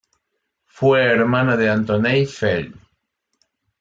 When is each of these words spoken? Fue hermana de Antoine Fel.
Fue 0.65 1.03
hermana 1.13 1.55
de 1.57 1.69
Antoine 1.69 2.25
Fel. 2.25 2.73